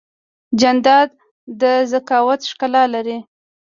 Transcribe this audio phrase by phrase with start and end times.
[0.59, 1.09] جانداد
[1.61, 3.17] د ذکاوت ښکلا لري.